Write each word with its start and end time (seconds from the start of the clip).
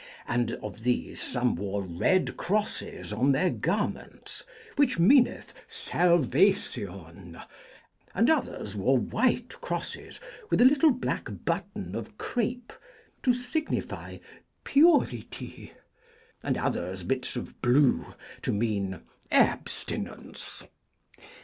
And 0.27 0.53
of 0.63 0.81
these 0.81 1.21
some 1.21 1.55
wore 1.55 1.83
red 1.83 2.35
crosses 2.35 3.13
on 3.13 3.33
their 3.33 3.51
garments, 3.51 4.41
which 4.75 4.97
meaneth 4.97 5.53
'Salvation;' 5.67 7.37
and 8.15 8.27
others 8.31 8.75
wore 8.75 8.97
white 8.97 9.61
crosses, 9.61 10.19
with 10.49 10.59
a 10.59 10.65
little 10.65 10.89
black 10.89 11.27
button 11.45 11.93
of 11.95 12.17
crape, 12.17 12.73
to 13.21 13.31
signify 13.31 14.17
'Purity;' 14.63 15.71
and 16.41 16.57
others 16.57 17.03
bits 17.03 17.35
of 17.35 17.61
blue 17.61 18.15
to 18.41 18.51
mean 18.51 19.01
'Abstinence.' 19.31 20.63